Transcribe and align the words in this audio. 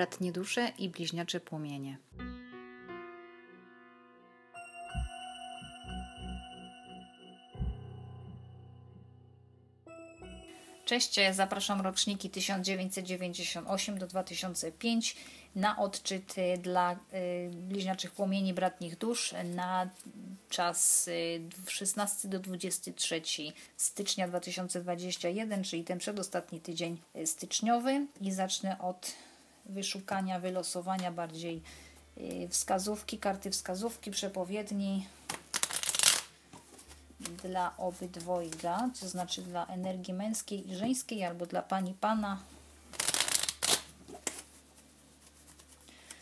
bratnie 0.00 0.32
dusze 0.32 0.72
i 0.78 0.88
bliźniacze 0.88 1.40
płomienie. 1.40 1.98
Cześć, 10.84 11.20
zapraszam 11.32 11.80
roczniki 11.80 12.30
1998 12.30 13.98
do 13.98 14.06
2005 14.06 15.16
na 15.54 15.78
odczyt 15.78 16.34
dla 16.58 16.92
y, 16.92 16.96
bliźniaczych 17.52 18.10
płomieni 18.10 18.54
bratnich 18.54 18.98
dusz 18.98 19.34
na 19.44 19.90
czas 20.48 21.10
16 21.68 22.28
y, 22.28 22.30
do 22.30 22.38
23 22.38 23.22
stycznia 23.76 24.28
2021, 24.28 25.64
czyli 25.64 25.84
ten 25.84 25.98
przedostatni 25.98 26.60
tydzień 26.60 26.98
y, 27.16 27.26
styczniowy 27.26 28.06
i 28.20 28.32
zacznę 28.32 28.78
od 28.78 29.12
wyszukania, 29.70 30.40
wylosowania 30.40 31.12
bardziej 31.12 31.62
wskazówki, 32.50 33.18
karty 33.18 33.50
wskazówki, 33.50 34.10
przepowiedni 34.10 35.06
dla 37.20 37.76
obydwojga, 37.76 38.90
to 39.00 39.08
znaczy 39.08 39.42
dla 39.42 39.66
energii 39.66 40.14
męskiej 40.14 40.70
i 40.70 40.74
żeńskiej, 40.74 41.24
albo 41.24 41.46
dla 41.46 41.62
pani 41.62 41.94
pana. 41.94 42.38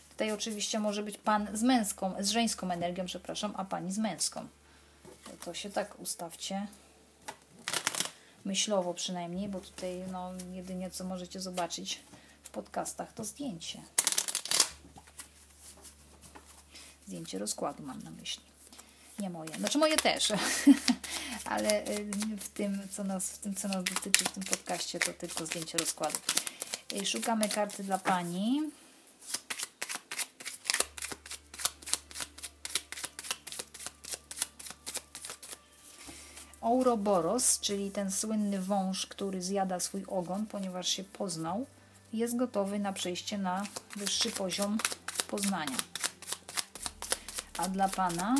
Tutaj 0.09 0.31
oczywiście 0.31 0.79
może 0.79 1.03
być 1.03 1.17
pan 1.17 1.47
z 1.53 1.63
męską, 1.63 2.13
z 2.19 2.29
żeńską 2.29 2.71
energią, 2.71 3.05
przepraszam, 3.05 3.53
a 3.57 3.65
pani 3.65 3.91
z 3.91 3.97
męską. 3.97 4.47
To 5.45 5.53
się 5.53 5.69
tak 5.69 5.99
ustawcie. 5.99 6.67
Myślowo 8.45 8.93
przynajmniej, 8.93 9.49
bo 9.49 9.59
tutaj 9.59 10.03
no, 10.11 10.31
jedynie 10.51 10.89
co 10.89 11.03
możecie 11.03 11.39
zobaczyć 11.39 11.99
w 12.49 12.51
podcastach 12.51 13.13
to 13.13 13.23
zdjęcie. 13.23 13.81
Zdjęcie 17.07 17.39
rozkładu 17.39 17.83
mam 17.83 18.03
na 18.03 18.11
myśli 18.11 18.49
nie 19.19 19.29
moje. 19.29 19.57
Znaczy 19.57 19.77
moje 19.77 19.97
też, 19.97 20.33
ale 21.45 21.87
y, 21.87 22.11
w 22.39 22.49
tym, 22.49 22.87
co 22.91 23.03
nas, 23.03 23.29
w 23.29 23.37
tym, 23.37 23.55
co 23.55 23.67
nas 23.67 23.83
dotyczy 23.83 24.25
w 24.25 24.29
tym 24.29 24.43
podcaście, 24.43 24.99
to 24.99 25.13
tylko 25.13 25.45
zdjęcie 25.45 25.77
rozkładu. 25.77 26.17
Y, 26.93 27.05
szukamy 27.05 27.49
karty 27.49 27.83
dla 27.83 27.97
Pani. 27.97 28.61
Ouroboros, 36.61 37.59
czyli 37.59 37.91
ten 37.91 38.11
słynny 38.11 38.61
wąż, 38.61 39.05
który 39.05 39.41
zjada 39.41 39.79
swój 39.79 40.05
ogon, 40.07 40.45
ponieważ 40.45 40.89
się 40.89 41.03
poznał, 41.03 41.65
jest 42.13 42.37
gotowy 42.37 42.79
na 42.79 42.93
przejście 42.93 43.37
na 43.37 43.63
wyższy 43.95 44.31
poziom 44.31 44.77
poznania. 45.27 45.77
A 47.57 47.67
dla 47.67 47.89
Pana 47.89 48.35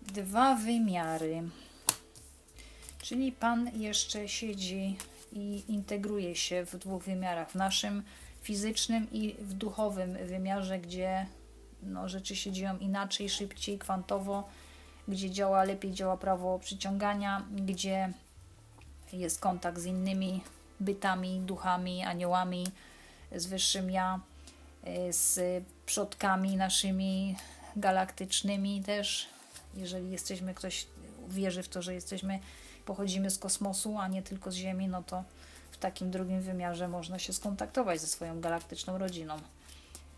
dwa 0.00 0.54
wymiary. 0.54 1.42
Czyli 3.02 3.32
Pan 3.32 3.70
jeszcze 3.80 4.28
siedzi 4.28 4.96
i 5.32 5.64
integruje 5.68 6.36
się 6.36 6.64
w 6.66 6.76
dwóch 6.76 7.04
wymiarach, 7.04 7.50
w 7.50 7.54
naszym 7.54 8.02
fizycznym 8.42 9.06
i 9.12 9.34
w 9.38 9.54
duchowym 9.54 10.26
wymiarze, 10.26 10.78
gdzie 10.78 11.26
no, 11.82 12.08
rzeczy 12.08 12.36
się 12.36 12.52
dzieją 12.52 12.78
inaczej, 12.78 13.28
szybciej, 13.28 13.78
kwantowo, 13.78 14.48
gdzie 15.08 15.30
działa 15.30 15.64
lepiej, 15.64 15.92
działa 15.92 16.16
prawo 16.16 16.58
przyciągania, 16.58 17.46
gdzie 17.50 18.12
jest 19.12 19.40
kontakt 19.40 19.78
z 19.78 19.84
innymi 19.84 20.40
bytami, 20.80 21.40
duchami, 21.40 22.04
aniołami, 22.04 22.66
z 23.36 23.46
wyższym 23.46 23.90
ja, 23.90 24.20
z 25.10 25.64
przodkami 25.86 26.56
naszymi 26.56 27.36
galaktycznymi 27.76 28.82
też, 28.82 29.26
jeżeli 29.74 30.10
jesteśmy, 30.10 30.54
ktoś 30.54 30.86
wierzy 31.28 31.62
w 31.62 31.68
to, 31.68 31.82
że 31.82 31.94
jesteśmy, 31.94 32.38
pochodzimy 32.84 33.30
z 33.30 33.38
kosmosu, 33.38 33.98
a 33.98 34.08
nie 34.08 34.22
tylko 34.22 34.50
z 34.50 34.54
Ziemi, 34.54 34.88
no 34.88 35.02
to 35.02 35.24
w 35.70 35.78
takim 35.78 36.10
drugim 36.10 36.40
wymiarze 36.40 36.88
można 36.88 37.18
się 37.18 37.32
skontaktować 37.32 38.00
ze 38.00 38.06
swoją 38.06 38.40
galaktyczną 38.40 38.98
rodziną. 38.98 39.36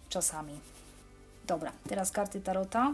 Czasami. 0.08 0.60
Dobra, 1.48 1.72
teraz 1.88 2.10
karty 2.12 2.40
Tarota. 2.40 2.92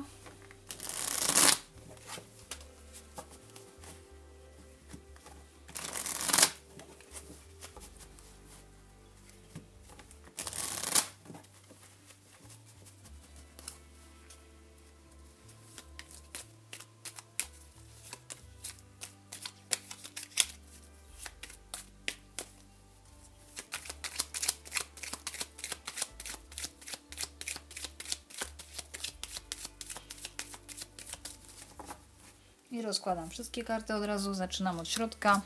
Rozkładam 32.85 33.31
wszystkie 33.31 33.65
karty 33.65 33.95
od 33.95 34.05
razu. 34.05 34.35
Zaczynam 34.35 34.81
od 34.81 34.89
środka, 34.89 35.41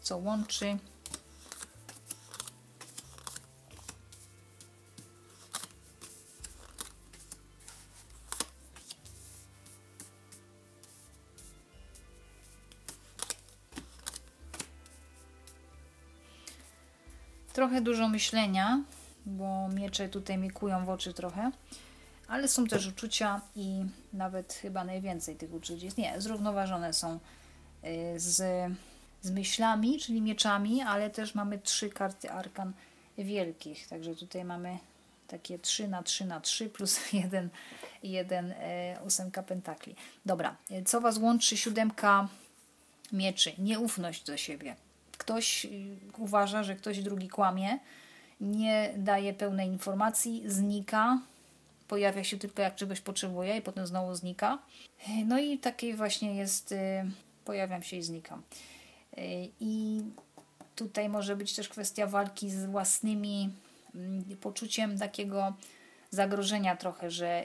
co 0.00 0.16
łączy. 0.18 0.78
Trochę 17.52 17.80
dużo 17.80 18.08
myślenia, 18.08 18.82
bo 19.26 19.68
miecze 19.68 20.08
tutaj 20.08 20.38
mi 20.38 20.50
kują 20.50 20.84
w 20.84 20.88
oczy 20.88 21.14
trochę 21.14 21.50
ale 22.28 22.48
są 22.48 22.66
też 22.66 22.86
uczucia 22.86 23.40
i 23.56 23.84
nawet 24.12 24.52
chyba 24.52 24.84
najwięcej 24.84 25.36
tych 25.36 25.52
uczuć 25.52 25.82
jest. 25.82 25.98
Nie, 25.98 26.20
zrównoważone 26.20 26.92
są 26.92 27.18
y, 27.84 28.20
z, 28.20 28.36
z 29.22 29.30
myślami, 29.30 29.98
czyli 29.98 30.20
mieczami, 30.20 30.82
ale 30.82 31.10
też 31.10 31.34
mamy 31.34 31.58
trzy 31.58 31.90
karty 31.90 32.30
arkan 32.30 32.72
wielkich. 33.18 33.88
Także 33.88 34.14
tutaj 34.14 34.44
mamy 34.44 34.78
takie 35.28 35.58
3 35.58 35.88
na 35.88 36.02
3 36.02 36.24
na 36.24 36.40
3 36.40 36.68
plus 36.68 37.00
1, 37.12 37.50
1 38.02 38.54
ósemka 39.06 39.42
pentakli. 39.42 39.94
Dobra, 40.26 40.56
co 40.84 41.00
Was 41.00 41.18
łączy? 41.18 41.56
Siódemka 41.56 42.28
mieczy. 43.12 43.52
Nieufność 43.58 44.24
do 44.24 44.36
siebie. 44.36 44.76
Ktoś 45.18 45.64
y, 45.64 45.68
uważa, 46.18 46.62
że 46.62 46.76
ktoś 46.76 47.02
drugi 47.02 47.28
kłamie, 47.28 47.78
nie 48.40 48.94
daje 48.96 49.34
pełnej 49.34 49.68
informacji, 49.68 50.42
znika, 50.46 51.18
pojawia 51.92 52.24
się 52.24 52.38
tylko 52.38 52.62
jak 52.62 52.74
czegoś 52.74 53.00
potrzebuję 53.00 53.56
i 53.56 53.62
potem 53.62 53.86
znowu 53.86 54.14
znika. 54.14 54.58
No 55.26 55.38
i 55.38 55.58
taki 55.58 55.94
właśnie 55.94 56.36
jest, 56.36 56.72
y, 56.72 56.76
pojawiam 57.44 57.82
się 57.82 57.96
i 57.96 58.02
znikam. 58.02 58.42
Y, 59.18 59.48
I 59.60 60.02
tutaj 60.76 61.08
może 61.08 61.36
być 61.36 61.54
też 61.54 61.68
kwestia 61.68 62.06
walki 62.06 62.50
z 62.50 62.66
własnymi 62.66 63.50
mm, 63.94 64.24
poczuciem 64.40 64.98
takiego 64.98 65.52
zagrożenia 66.10 66.76
trochę, 66.76 67.10
że 67.10 67.44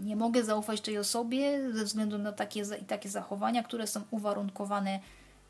nie 0.00 0.16
mogę 0.16 0.44
zaufać 0.44 0.80
tej 0.80 0.98
osobie 0.98 1.72
ze 1.72 1.84
względu 1.84 2.18
na 2.18 2.32
takie, 2.32 2.66
takie 2.66 3.08
zachowania, 3.08 3.62
które 3.62 3.86
są 3.86 4.02
uwarunkowane 4.10 5.00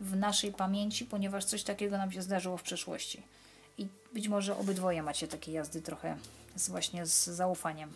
w 0.00 0.16
naszej 0.16 0.52
pamięci, 0.52 1.04
ponieważ 1.04 1.44
coś 1.44 1.62
takiego 1.62 1.98
nam 1.98 2.12
się 2.12 2.22
zdarzyło 2.22 2.56
w 2.56 2.62
przeszłości. 2.62 3.22
I 3.78 3.86
być 4.14 4.28
może 4.28 4.56
obydwoje 4.56 5.02
macie 5.02 5.28
takie 5.28 5.52
jazdy 5.52 5.82
trochę 5.82 6.16
z, 6.56 6.68
właśnie 6.68 7.06
z 7.06 7.24
zaufaniem. 7.24 7.92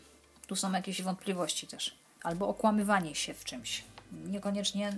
Tu 0.47 0.57
są 0.57 0.73
jakieś 0.73 1.03
wątpliwości 1.03 1.67
też. 1.67 1.95
Albo 2.23 2.49
okłamywanie 2.49 3.15
się 3.15 3.35
w 3.35 3.45
czymś. 3.45 3.85
Niekoniecznie 4.13 4.93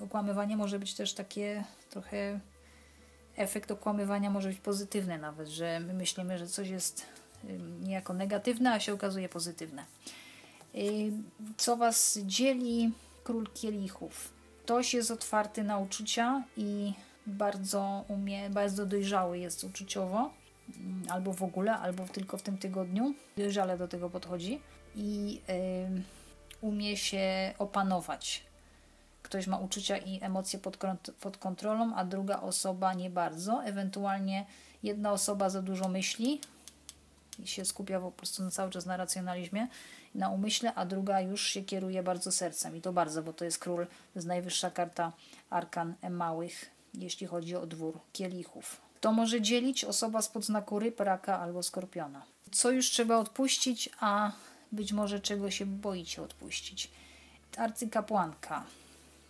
y, 0.00 0.04
okłamywanie 0.04 0.56
może 0.56 0.78
być 0.78 0.94
też 0.94 1.14
takie 1.14 1.64
trochę. 1.90 2.40
Efekt 3.36 3.70
okłamywania 3.70 4.30
może 4.30 4.48
być 4.48 4.58
pozytywny, 4.58 5.18
nawet, 5.18 5.48
że 5.48 5.80
my 5.80 5.94
myślimy, 5.94 6.38
że 6.38 6.46
coś 6.46 6.68
jest 6.68 7.06
niejako 7.82 8.14
negatywne, 8.14 8.72
a 8.72 8.80
się 8.80 8.92
okazuje 8.92 9.28
pozytywne. 9.28 9.84
Y, 10.74 11.12
co 11.56 11.76
Was 11.76 12.18
dzieli? 12.24 12.92
Król 13.24 13.46
kielichów. 13.54 14.32
Ktoś 14.64 14.94
jest 14.94 15.10
otwarty 15.10 15.64
na 15.64 15.78
uczucia 15.78 16.42
i 16.56 16.92
bardzo 17.26 18.04
umie, 18.08 18.50
bardzo 18.50 18.86
dojrzały 18.86 19.38
jest 19.38 19.64
uczuciowo, 19.64 20.30
mm, 20.68 21.02
albo 21.08 21.32
w 21.32 21.42
ogóle, 21.42 21.78
albo 21.78 22.04
tylko 22.04 22.38
w 22.38 22.42
tym 22.42 22.58
tygodniu. 22.58 23.14
Dojrzale 23.36 23.78
do 23.78 23.88
tego 23.88 24.10
podchodzi 24.10 24.60
i 24.96 25.40
umie 26.60 26.96
się 26.96 27.54
opanować. 27.58 28.44
Ktoś 29.22 29.46
ma 29.46 29.58
uczucia 29.58 29.96
i 29.96 30.24
emocje 30.24 30.58
pod, 30.58 30.76
pod 31.20 31.36
kontrolą, 31.36 31.94
a 31.94 32.04
druga 32.04 32.40
osoba 32.40 32.94
nie 32.94 33.10
bardzo. 33.10 33.64
Ewentualnie 33.64 34.46
jedna 34.82 35.12
osoba 35.12 35.50
za 35.50 35.62
dużo 35.62 35.88
myśli 35.88 36.40
i 37.38 37.46
się 37.46 37.64
skupia 37.64 38.00
po 38.00 38.12
prostu 38.12 38.42
na 38.42 38.50
cały 38.50 38.70
czas 38.70 38.86
na 38.86 38.96
racjonalizmie, 38.96 39.68
na 40.14 40.30
umyśle, 40.30 40.74
a 40.74 40.86
druga 40.86 41.20
już 41.20 41.42
się 41.42 41.62
kieruje 41.62 42.02
bardzo 42.02 42.32
sercem. 42.32 42.76
I 42.76 42.80
to 42.80 42.92
bardzo, 42.92 43.22
bo 43.22 43.32
to 43.32 43.44
jest 43.44 43.58
król, 43.58 43.86
to 43.86 43.92
jest 44.14 44.26
najwyższa 44.26 44.70
karta 44.70 45.12
arkan 45.50 45.94
małych, 46.10 46.70
jeśli 46.94 47.26
chodzi 47.26 47.56
o 47.56 47.66
dwór 47.66 48.00
kielichów. 48.12 48.80
To 49.00 49.12
może 49.12 49.40
dzielić 49.40 49.84
osoba 49.84 50.22
spod 50.22 50.44
znaku 50.44 50.78
ryb, 50.78 51.00
raka 51.00 51.40
albo 51.40 51.62
skorpiona. 51.62 52.22
Co 52.52 52.70
już 52.70 52.90
trzeba 52.90 53.16
odpuścić, 53.16 53.90
a 54.00 54.32
być 54.72 54.92
może 54.92 55.20
czego 55.20 55.50
się 55.50 55.66
boicie 55.66 56.22
odpuścić. 56.22 56.90
Arcykapłanka. 57.56 58.64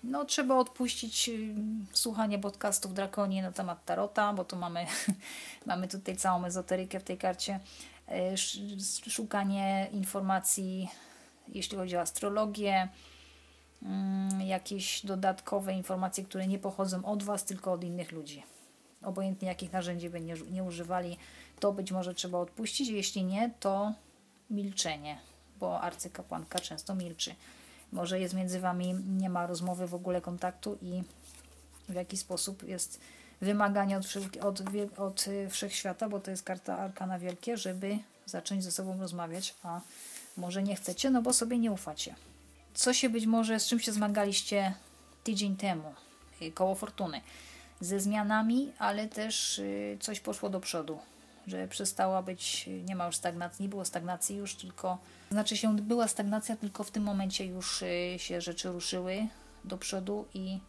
No, 0.05 0.25
trzeba 0.25 0.57
odpuścić 0.57 1.29
y, 1.29 1.55
słuchanie 1.93 2.39
podcastów 2.39 2.95
Drakonii 2.95 3.43
na 3.43 3.53
temat 3.53 3.85
Tarota, 3.85 4.33
bo 4.33 4.45
tu 4.45 4.57
mamy, 4.57 4.87
mamy 5.67 5.89
tutaj 5.89 6.17
całą 6.17 6.45
ezoterykę 6.45 7.01
w 7.01 7.05
tej 7.05 7.19
karcie. 7.19 7.61
Y, 9.07 9.11
szukanie 9.11 9.89
informacji, 9.93 10.89
jeśli 11.49 11.77
chodzi 11.77 11.97
o 11.97 12.01
astrologię, 12.01 12.89
mm, 13.83 14.41
jakieś 14.41 15.07
dodatkowe 15.07 15.75
informacje, 15.75 16.25
które 16.25 16.47
nie 16.47 16.59
pochodzą 16.59 17.05
od 17.05 17.23
Was, 17.23 17.45
tylko 17.45 17.73
od 17.73 17.85
innych 17.85 18.13
ludzi. 18.13 18.43
Obojętnie 19.03 19.49
jakich 19.49 19.73
narzędzi 19.73 20.11
by 20.11 20.21
nie, 20.21 20.35
nie 20.51 20.65
używali, 20.65 21.17
to 21.61 21.73
być 21.73 21.93
może 21.93 22.15
trzeba 22.15 22.39
odpuścić. 22.39 22.89
Jeśli 22.89 23.25
nie, 23.25 23.51
to 23.61 23.93
milczenie, 24.51 25.19
bo 25.61 25.81
arcykapłanka 25.81 26.59
często 26.59 26.95
milczy. 26.95 27.35
Może 27.93 28.21
jest 28.21 28.35
między 28.35 28.61
Wami, 28.61 28.95
nie 28.95 29.31
ma 29.31 29.47
rozmowy, 29.47 29.87
w 29.87 29.95
ogóle 29.95 30.21
kontaktu 30.21 30.79
i 30.83 31.03
w 31.89 31.95
jaki 31.95 32.17
sposób 32.17 32.63
jest 32.63 33.01
wymaganie 33.41 33.99
od, 33.99 34.07
od, 34.41 34.63
od 34.99 35.25
wszechświata, 35.51 36.09
bo 36.09 36.21
to 36.21 36.31
jest 36.31 36.43
karta 36.43 36.79
Arkana 36.79 37.19
Wielkie, 37.19 37.57
żeby 37.57 37.99
zacząć 38.27 38.65
ze 38.65 38.73
sobą 38.73 38.99
rozmawiać, 38.99 39.55
a 39.63 39.81
może 40.37 40.63
nie 40.63 40.77
chcecie, 40.77 41.11
no 41.11 41.23
bo 41.23 41.33
sobie 41.33 41.59
nie 41.59 41.73
ufacie. 41.73 42.15
Co 42.75 42.95
się 42.95 43.09
być 43.09 43.27
może, 43.27 43.61
z 43.61 43.67
czym 43.67 43.81
się 43.81 43.93
zmagaliście 43.93 44.75
tydzień 45.25 45.57
temu, 45.57 45.95
y, 46.43 46.53
koło 46.53 46.75
fortuny? 46.75 47.21
Ze 47.81 48.01
zmianami, 48.01 48.73
ale 48.79 49.09
też 49.09 49.59
y, 49.59 49.97
coś 50.01 50.21
poszło 50.21 50.49
do 50.49 50.61
przodu 50.61 50.99
że 51.49 51.69
przestała 51.69 52.23
być, 52.23 52.69
nie 52.85 52.97
ma 52.97 53.07
już 53.07 53.17
stagnacji, 53.17 53.63
nie 53.63 53.69
było 53.69 53.85
stagnacji 53.85 54.37
już, 54.37 54.55
tylko, 54.55 54.99
znaczy 55.31 55.57
się 55.57 55.77
była 55.77 56.09
stagnacja, 56.09 56.57
tylko 56.57 56.85
w 56.85 56.91
tym 56.91 57.03
momencie 57.03 57.47
już 57.47 57.83
y, 57.83 58.15
się 58.19 58.41
rzeczy 58.41 58.69
ruszyły 58.69 59.29
do 59.65 59.79
przodu 59.79 60.25
i, 60.35 60.61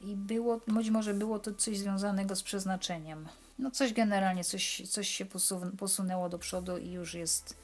i 0.00 0.16
było, 0.16 0.60
być 0.66 0.90
może 0.90 1.14
było 1.14 1.38
to 1.38 1.54
coś 1.54 1.78
związanego 1.78 2.36
z 2.36 2.42
przeznaczeniem. 2.42 3.28
No 3.58 3.70
coś 3.70 3.92
generalnie, 3.92 4.44
coś, 4.44 4.82
coś 4.88 5.08
się 5.08 5.26
posunęło 5.78 6.28
do 6.28 6.38
przodu 6.38 6.78
i 6.78 6.90
już 6.90 7.14
jest, 7.14 7.56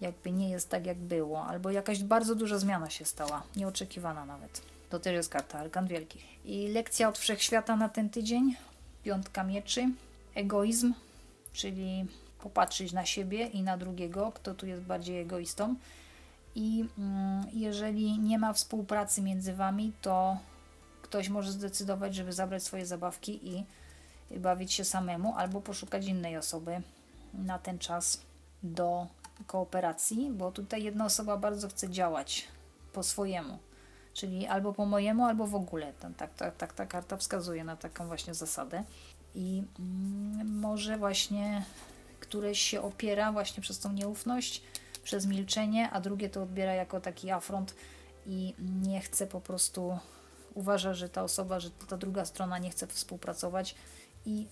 jakby 0.00 0.32
nie 0.32 0.50
jest 0.50 0.68
tak 0.68 0.86
jak 0.86 0.98
było, 0.98 1.46
albo 1.46 1.70
jakaś 1.70 2.02
bardzo 2.02 2.34
duża 2.34 2.58
zmiana 2.58 2.90
się 2.90 3.04
stała, 3.04 3.42
nieoczekiwana 3.56 4.24
nawet. 4.24 4.62
To 4.90 4.98
też 4.98 5.12
jest 5.12 5.28
karta 5.28 5.58
Arkan 5.58 5.86
Wielkich. 5.86 6.24
I 6.44 6.68
lekcja 6.68 7.08
od 7.08 7.18
wszechświata 7.18 7.76
na 7.76 7.88
ten 7.88 8.10
tydzień, 8.10 8.56
piątka 9.04 9.44
mieczy, 9.44 9.90
egoizm, 10.34 10.94
czyli 11.52 12.06
popatrzeć 12.38 12.92
na 12.92 13.06
siebie 13.06 13.46
i 13.46 13.62
na 13.62 13.76
drugiego, 13.76 14.32
kto 14.34 14.54
tu 14.54 14.66
jest 14.66 14.82
bardziej 14.82 15.20
egoistą. 15.20 15.74
I 16.54 16.84
mm, 16.98 17.46
jeżeli 17.52 18.18
nie 18.18 18.38
ma 18.38 18.52
współpracy 18.52 19.22
między 19.22 19.54
wami, 19.54 19.92
to 20.02 20.36
ktoś 21.02 21.28
może 21.28 21.52
zdecydować, 21.52 22.14
żeby 22.14 22.32
zabrać 22.32 22.62
swoje 22.62 22.86
zabawki 22.86 23.48
i 23.48 23.64
bawić 24.40 24.72
się 24.72 24.84
samemu, 24.84 25.34
albo 25.36 25.60
poszukać 25.60 26.06
innej 26.06 26.36
osoby 26.36 26.82
na 27.34 27.58
ten 27.58 27.78
czas 27.78 28.22
do 28.62 29.06
kooperacji, 29.46 30.30
bo 30.30 30.52
tutaj 30.52 30.82
jedna 30.82 31.04
osoba 31.04 31.36
bardzo 31.36 31.68
chce 31.68 31.90
działać 31.90 32.48
po 32.92 33.02
swojemu, 33.02 33.58
czyli 34.14 34.46
albo 34.46 34.72
po 34.72 34.86
mojemu, 34.86 35.24
albo 35.24 35.46
w 35.46 35.54
ogóle. 35.54 35.92
Tak, 36.16 36.34
tak, 36.34 36.56
tak 36.56 36.72
ta 36.72 36.86
karta 36.86 37.16
wskazuje 37.16 37.64
na 37.64 37.76
taką 37.76 38.06
właśnie 38.06 38.34
zasadę 38.34 38.84
i 39.34 39.62
mm, 39.78 40.58
może 40.58 40.98
właśnie 40.98 41.64
któreś 42.20 42.60
się 42.60 42.82
opiera 42.82 43.32
właśnie 43.32 43.62
przez 43.62 43.78
tą 43.78 43.92
nieufność, 43.92 44.62
przez 45.04 45.26
milczenie, 45.26 45.90
a 45.90 46.00
drugie 46.00 46.30
to 46.30 46.42
odbiera 46.42 46.74
jako 46.74 47.00
taki 47.00 47.30
afront 47.30 47.74
i 48.26 48.54
nie 48.82 49.00
chce 49.00 49.26
po 49.26 49.40
prostu, 49.40 49.98
uważa, 50.54 50.94
że 50.94 51.08
ta 51.08 51.22
osoba, 51.22 51.60
że 51.60 51.70
ta 51.70 51.96
druga 51.96 52.24
strona 52.24 52.58
nie 52.58 52.70
chce 52.70 52.86
współpracować 52.86 53.74
i 54.26 54.46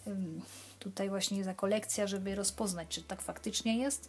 tutaj 0.79 1.09
właśnie 1.09 1.37
jest 1.37 1.49
jako 1.49 1.67
lekcja, 1.67 2.07
żeby 2.07 2.35
rozpoznać, 2.35 2.89
czy 2.89 3.03
tak 3.03 3.23
faktycznie 3.23 3.79
jest, 3.79 4.09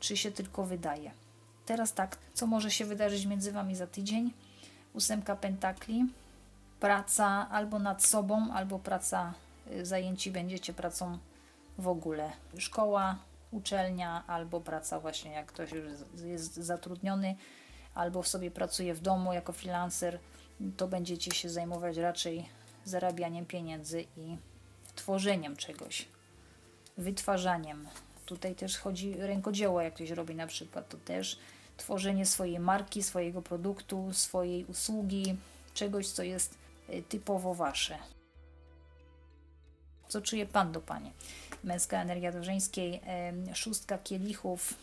czy 0.00 0.16
się 0.16 0.32
tylko 0.32 0.64
wydaje. 0.64 1.10
Teraz 1.66 1.94
tak, 1.94 2.18
co 2.34 2.46
może 2.46 2.70
się 2.70 2.84
wydarzyć 2.84 3.26
między 3.26 3.52
Wami 3.52 3.76
za 3.76 3.86
tydzień? 3.86 4.32
Ósemka 4.94 5.36
pentakli, 5.36 6.04
praca 6.80 7.48
albo 7.50 7.78
nad 7.78 8.04
sobą, 8.04 8.52
albo 8.52 8.78
praca 8.78 9.34
zajęci 9.82 10.30
będziecie 10.30 10.72
pracą 10.72 11.18
w 11.78 11.88
ogóle. 11.88 12.32
Szkoła, 12.58 13.18
uczelnia 13.50 14.24
albo 14.26 14.60
praca 14.60 15.00
właśnie 15.00 15.30
jak 15.30 15.46
ktoś 15.46 15.72
już 15.72 15.84
jest 16.24 16.54
zatrudniony 16.54 17.36
albo 17.94 18.22
sobie 18.22 18.50
pracuje 18.50 18.94
w 18.94 19.00
domu 19.00 19.32
jako 19.32 19.52
freelancer, 19.52 20.18
to 20.76 20.88
będziecie 20.88 21.30
się 21.34 21.48
zajmować 21.48 21.96
raczej 21.96 22.48
zarabianiem 22.84 23.46
pieniędzy 23.46 24.04
i 24.16 24.36
tworzeniem 24.94 25.56
czegoś, 25.56 26.08
wytwarzaniem. 26.98 27.88
Tutaj 28.26 28.54
też 28.54 28.78
chodzi 28.78 29.14
rękodzieło, 29.14 29.80
jak 29.80 29.94
ktoś 29.94 30.10
robi 30.10 30.34
na 30.34 30.46
przykład, 30.46 30.88
to 30.88 30.96
też 30.96 31.38
tworzenie 31.76 32.26
swojej 32.26 32.58
marki, 32.58 33.02
swojego 33.02 33.42
produktu, 33.42 34.12
swojej 34.12 34.64
usługi, 34.64 35.36
czegoś, 35.74 36.08
co 36.08 36.22
jest 36.22 36.58
y, 36.90 37.02
typowo 37.02 37.54
wasze. 37.54 37.98
Co 40.08 40.20
czuje 40.20 40.46
Pan 40.46 40.72
do 40.72 40.80
Panie? 40.80 41.10
Męska 41.64 42.02
energia 42.02 42.32
do 42.32 42.44
żeńskiej, 42.44 43.00
szóstka 43.54 43.98
kielichów. 43.98 44.74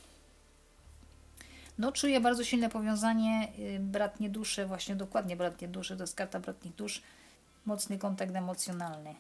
No, 1.77 1.91
czuję 1.91 2.19
bardzo 2.19 2.43
silne 2.43 2.69
powiązanie 2.69 3.48
bratnie 3.79 4.29
dusze, 4.29 4.65
właśnie 4.65 4.95
dokładnie 4.95 5.36
bratnie 5.36 5.67
dusze, 5.67 5.98
to 5.98 6.03
jest 6.03 6.15
karta 6.15 6.39
bratnich 6.39 6.75
dusz, 6.75 7.01
mocny 7.65 7.98
kontakt 7.98 8.36
emocjonalny, 8.36 9.15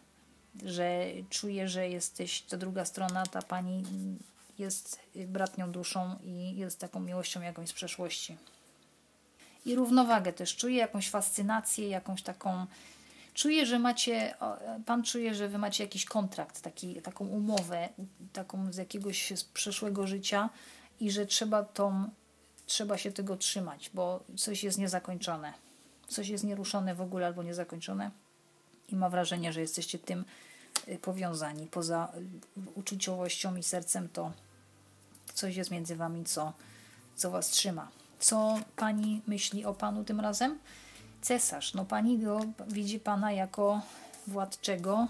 że 0.65 1.05
czuję, 1.29 1.67
że 1.67 1.89
jesteś, 1.89 2.41
ta 2.41 2.57
druga 2.57 2.85
strona, 2.85 3.25
ta 3.25 3.41
pani 3.41 3.83
jest 4.59 4.99
bratnią 5.15 5.71
duszą 5.71 6.15
i 6.23 6.55
jest 6.57 6.79
taką 6.79 6.99
miłością 6.99 7.41
jakąś 7.41 7.69
z 7.69 7.73
przeszłości. 7.73 8.37
I 9.65 9.75
równowagę 9.75 10.33
też 10.33 10.55
czuję, 10.55 10.77
jakąś 10.77 11.09
fascynację, 11.09 11.87
jakąś 11.87 12.21
taką 12.21 12.65
Czuję, 13.33 13.65
że 13.65 13.79
macie, 13.79 14.35
pan 14.85 15.03
czuje, 15.03 15.35
że 15.35 15.47
wy 15.47 15.57
macie 15.57 15.83
jakiś 15.83 16.05
kontrakt, 16.05 16.61
taki, 16.61 17.01
taką 17.01 17.27
umowę, 17.27 17.89
taką 18.33 18.73
z 18.73 18.77
jakiegoś 18.77 19.33
przeszłego 19.53 20.07
życia 20.07 20.49
i 20.99 21.11
że 21.11 21.25
trzeba 21.25 21.63
tą, 21.63 22.09
trzeba 22.65 22.97
się 22.97 23.11
tego 23.11 23.37
trzymać, 23.37 23.91
bo 23.93 24.23
coś 24.37 24.63
jest 24.63 24.77
niezakończone. 24.77 25.53
Coś 26.07 26.27
jest 26.27 26.43
nieruszone 26.43 26.95
w 26.95 27.01
ogóle 27.01 27.25
albo 27.25 27.43
niezakończone 27.43 28.11
i 28.89 28.95
ma 28.95 29.09
wrażenie, 29.09 29.53
że 29.53 29.61
jesteście 29.61 29.99
tym 29.99 30.25
y, 30.87 30.97
powiązani. 30.97 31.67
Poza 31.67 32.11
uczuciowością 32.75 33.55
i 33.55 33.63
sercem 33.63 34.09
to 34.09 34.31
coś 35.33 35.55
jest 35.55 35.71
między 35.71 35.95
wami, 35.95 36.25
co, 36.25 36.53
co 37.15 37.31
was 37.31 37.49
trzyma. 37.49 37.87
Co 38.19 38.59
pani 38.75 39.21
myśli 39.27 39.65
o 39.65 39.73
panu 39.73 40.03
tym 40.03 40.19
razem? 40.19 40.59
Cesarz. 41.23 41.73
No 41.73 41.85
pani 41.85 42.19
go 42.19 42.39
widzi 42.67 42.99
pana 42.99 43.31
jako 43.31 43.81
władczego, 44.27 45.07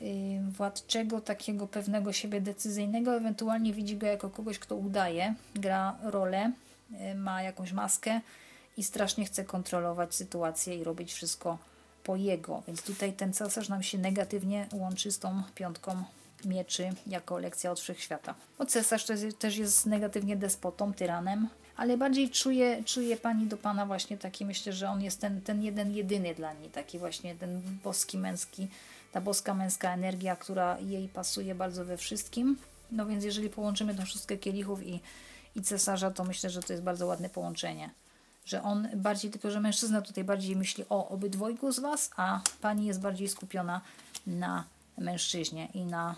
yy, 0.00 0.40
władczego, 0.50 1.20
takiego 1.20 1.66
pewnego 1.66 2.12
siebie 2.12 2.40
decyzyjnego, 2.40 3.16
ewentualnie 3.16 3.72
widzi 3.72 3.96
go 3.96 4.06
jako 4.06 4.30
kogoś, 4.30 4.58
kto 4.58 4.76
udaje, 4.76 5.34
gra 5.54 5.96
rolę, 6.02 6.52
yy, 6.90 7.14
ma 7.14 7.42
jakąś 7.42 7.72
maskę 7.72 8.20
i 8.76 8.84
strasznie 8.84 9.24
chce 9.24 9.44
kontrolować 9.44 10.14
sytuację 10.14 10.76
i 10.76 10.84
robić 10.84 11.12
wszystko 11.12 11.58
po 12.04 12.16
jego. 12.16 12.62
Więc 12.66 12.82
tutaj 12.82 13.12
ten 13.12 13.32
cesarz 13.32 13.68
nam 13.68 13.82
się 13.82 13.98
negatywnie 13.98 14.66
łączy 14.72 15.12
z 15.12 15.18
tą 15.18 15.42
piątką 15.54 16.04
mieczy 16.44 16.90
jako 17.06 17.38
lekcja 17.38 17.70
od 17.70 17.80
wszechświata. 17.80 18.34
Bo 18.58 18.66
cesarz 18.66 19.08
jest, 19.08 19.38
też 19.38 19.56
jest 19.56 19.86
negatywnie 19.86 20.36
despotą, 20.36 20.94
tyranem, 20.94 21.48
ale 21.76 21.96
bardziej 21.96 22.30
czuje, 22.30 22.84
czuje 22.84 23.16
Pani 23.16 23.46
do 23.46 23.56
Pana 23.56 23.86
właśnie 23.86 24.18
taki, 24.18 24.44
myślę, 24.44 24.72
że 24.72 24.88
on 24.88 25.02
jest 25.02 25.20
ten, 25.20 25.40
ten 25.40 25.62
jeden, 25.62 25.96
jedyny 25.96 26.34
dla 26.34 26.52
niej, 26.52 26.70
taki 26.70 26.98
właśnie 26.98 27.34
ten 27.34 27.62
boski, 27.84 28.18
męski, 28.18 28.68
ta 29.12 29.20
boska, 29.20 29.54
męska 29.54 29.94
energia, 29.94 30.36
która 30.36 30.78
jej 30.80 31.08
pasuje 31.08 31.54
bardzo 31.54 31.84
we 31.84 31.96
wszystkim. 31.96 32.56
No 32.92 33.06
więc 33.06 33.24
jeżeli 33.24 33.50
połączymy 33.50 33.94
tą 33.94 34.04
szóstkę 34.04 34.36
kielichów 34.36 34.86
i, 34.86 35.00
i 35.56 35.62
cesarza, 35.62 36.10
to 36.10 36.24
myślę, 36.24 36.50
że 36.50 36.62
to 36.62 36.72
jest 36.72 36.82
bardzo 36.82 37.06
ładne 37.06 37.28
połączenie. 37.28 37.90
Że 38.44 38.62
on 38.62 38.88
bardziej, 38.94 39.30
tylko 39.30 39.50
że 39.50 39.60
mężczyzna 39.60 40.02
tutaj 40.02 40.24
bardziej 40.24 40.56
myśli 40.56 40.84
o 40.88 41.08
obydwojgu 41.08 41.72
z 41.72 41.78
Was, 41.78 42.10
a 42.16 42.40
pani 42.60 42.86
jest 42.86 43.00
bardziej 43.00 43.28
skupiona 43.28 43.80
na 44.26 44.64
mężczyźnie 44.98 45.68
i 45.74 45.84
na, 45.84 46.14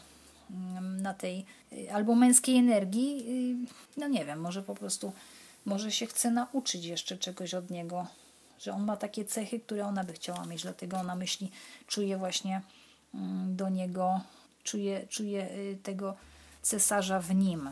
mm, 0.50 1.02
na 1.02 1.14
tej 1.14 1.44
albo 1.92 2.14
męskiej 2.14 2.56
energii. 2.56 3.24
y, 3.96 4.00
No 4.00 4.08
nie 4.08 4.24
wiem, 4.24 4.40
może 4.40 4.62
po 4.62 4.74
prostu, 4.74 5.12
może 5.64 5.92
się 5.92 6.06
chce 6.06 6.30
nauczyć 6.30 6.84
jeszcze 6.84 7.18
czegoś 7.18 7.54
od 7.54 7.70
niego, 7.70 8.06
że 8.58 8.72
on 8.72 8.84
ma 8.84 8.96
takie 8.96 9.24
cechy, 9.24 9.60
które 9.60 9.86
ona 9.86 10.04
by 10.04 10.12
chciała 10.12 10.46
mieć, 10.46 10.62
dlatego 10.62 10.96
ona 10.96 11.16
myśli, 11.16 11.50
czuje 11.86 12.16
właśnie 12.16 12.62
mm, 13.14 13.56
do 13.56 13.68
niego, 13.68 14.20
czuje, 14.64 15.06
czuje 15.06 15.50
y, 15.50 15.78
tego 15.82 16.16
cesarza 16.62 17.20
w 17.20 17.34
nim. 17.34 17.70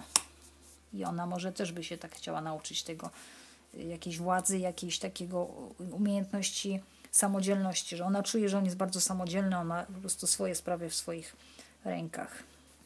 I 0.92 1.04
ona 1.04 1.26
może 1.26 1.52
też 1.52 1.72
by 1.72 1.84
się 1.84 1.98
tak 1.98 2.14
chciała 2.14 2.40
nauczyć 2.40 2.82
tego, 2.82 3.10
y, 3.74 3.82
jakiejś 3.82 4.18
władzy, 4.18 4.58
jakiejś 4.58 4.98
takiego 4.98 5.44
umiejętności 5.92 6.80
samodzielności, 7.10 7.96
że 7.96 8.04
ona 8.04 8.22
czuje, 8.22 8.48
że 8.48 8.58
on 8.58 8.64
jest 8.64 8.76
bardzo 8.76 9.00
samodzielny, 9.00 9.58
on 9.58 9.66
ma 9.66 9.82
po 9.82 10.00
prostu 10.00 10.26
swoje 10.26 10.54
sprawy 10.54 10.90
w 10.90 10.94
swoich 10.94 11.36
rękach 11.84 12.42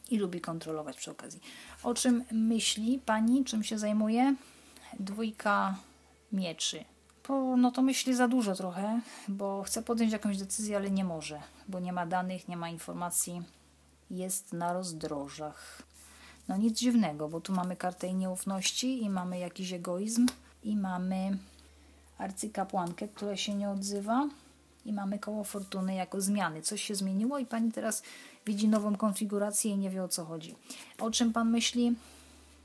i 0.09 0.17
lubi 0.17 0.41
kontrolować 0.41 0.97
przy 0.97 1.11
okazji. 1.11 1.41
O 1.83 1.93
czym 1.93 2.23
myśli 2.31 2.99
pani, 3.05 3.45
czym 3.45 3.63
się 3.63 3.79
zajmuje? 3.79 4.35
Dwójka 4.99 5.75
mieczy. 6.31 6.85
Po, 7.23 7.57
no 7.57 7.71
to 7.71 7.81
myśli 7.81 8.15
za 8.15 8.27
dużo 8.27 8.55
trochę, 8.55 9.01
bo 9.27 9.63
chce 9.63 9.83
podjąć 9.83 10.11
jakąś 10.11 10.37
decyzję, 10.37 10.77
ale 10.77 10.91
nie 10.91 11.03
może, 11.03 11.41
bo 11.67 11.79
nie 11.79 11.93
ma 11.93 12.05
danych, 12.05 12.47
nie 12.47 12.57
ma 12.57 12.69
informacji. 12.69 13.41
Jest 14.11 14.53
na 14.53 14.73
rozdrożach. 14.73 15.83
No 16.47 16.57
nic 16.57 16.79
dziwnego, 16.79 17.29
bo 17.29 17.41
tu 17.41 17.53
mamy 17.53 17.75
kartę 17.75 18.13
nieufności 18.13 19.03
i 19.03 19.09
mamy 19.09 19.39
jakiś 19.39 19.73
egoizm 19.73 20.27
i 20.63 20.77
mamy 20.77 21.37
arcykapłankę, 22.17 23.07
która 23.07 23.37
się 23.37 23.55
nie 23.55 23.69
odzywa 23.69 24.29
i 24.85 24.93
mamy 24.93 25.19
koło 25.19 25.43
fortuny 25.43 25.95
jako 25.95 26.21
zmiany. 26.21 26.61
Coś 26.61 26.81
się 26.81 26.95
zmieniło 26.95 27.39
i 27.39 27.45
pani 27.45 27.71
teraz 27.71 28.03
widzi 28.45 28.67
nową 28.67 28.95
konfigurację 28.95 29.71
i 29.71 29.77
nie 29.77 29.89
wie 29.89 30.03
o 30.03 30.07
co 30.07 30.25
chodzi. 30.25 30.55
O 30.99 31.11
czym 31.11 31.33
pan 31.33 31.49
myśli? 31.49 31.95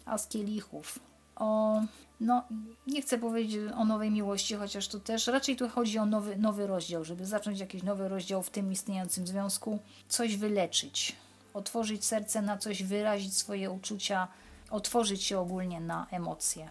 A 0.04 0.18
z 0.18 0.28
kielichów. 0.28 0.98
O, 1.36 1.82
no, 2.22 2.44
nie 2.86 3.02
chcę 3.02 3.18
powiedzieć 3.18 3.72
o 3.76 3.84
nowej 3.84 4.10
miłości, 4.10 4.54
chociaż 4.54 4.88
tu 4.88 5.00
też 5.00 5.26
raczej 5.26 5.56
tu 5.56 5.68
chodzi 5.68 5.98
o 5.98 6.06
nowy, 6.06 6.36
nowy 6.36 6.66
rozdział, 6.66 7.04
żeby 7.04 7.26
zacząć 7.26 7.60
jakiś 7.60 7.82
nowy 7.82 8.08
rozdział 8.08 8.42
w 8.42 8.50
tym 8.50 8.72
istniejącym 8.72 9.26
związku, 9.26 9.78
coś 10.08 10.36
wyleczyć, 10.36 11.16
otworzyć 11.54 12.04
serce 12.04 12.42
na 12.42 12.58
coś, 12.58 12.82
wyrazić 12.82 13.36
swoje 13.36 13.70
uczucia, 13.70 14.28
otworzyć 14.70 15.22
się 15.22 15.38
ogólnie 15.38 15.80
na 15.80 16.06
emocje 16.10 16.68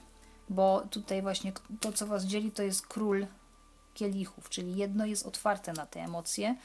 bo 0.52 0.84
tutaj 0.90 1.22
właśnie 1.22 1.52
to, 1.80 1.92
co 1.92 2.08
Was 2.08 2.26
dzieli, 2.26 2.52
to 2.52 2.64
jest 2.64 2.88
król 2.88 3.26
kielichów, 3.94 4.50
czyli 4.50 4.76
jedno 4.76 5.06
jest 5.06 5.26
otwarte 5.26 5.74
na 5.74 5.86
te 5.86 6.00
emocje. 6.00 6.56